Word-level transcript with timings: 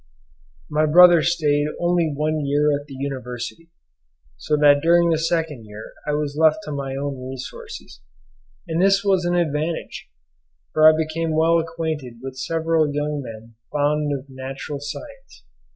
My 0.67 0.87
brother 0.87 1.21
stayed 1.21 1.67
only 1.79 2.11
one 2.11 2.43
year 2.43 2.73
at 2.75 2.87
the 2.87 2.95
University, 2.95 3.69
so 4.35 4.57
that 4.57 4.81
during 4.81 5.11
the 5.11 5.19
second 5.19 5.65
year 5.65 5.93
I 6.07 6.13
was 6.13 6.35
left 6.35 6.63
to 6.63 6.71
my 6.71 6.95
own 6.95 7.23
resources; 7.29 7.99
and 8.67 8.81
this 8.81 9.03
was 9.03 9.25
an 9.25 9.35
advantage, 9.35 10.09
for 10.73 10.89
I 10.89 10.97
became 10.97 11.35
well 11.35 11.59
acquainted 11.59 12.15
with 12.19 12.35
several 12.35 12.91
young 12.91 13.21
men 13.21 13.53
fond 13.71 14.11
of 14.17 14.25
natural 14.27 14.79
science. 14.81 15.43